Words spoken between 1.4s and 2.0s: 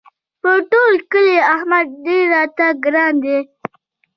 احمد